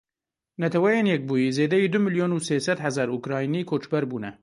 Netewên 0.61 1.07
Yekbûyî 1.11 1.49
Zêdeyî 1.57 1.87
du 1.93 1.99
milyon 2.05 2.31
û 2.37 2.39
sê 2.47 2.57
sed 2.65 2.79
hezar 2.85 3.09
Ukraynî 3.17 3.61
koçber 3.69 4.03
bûne. 4.11 4.31